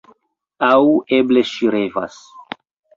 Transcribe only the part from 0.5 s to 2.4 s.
Aŭ eble ŝi revas.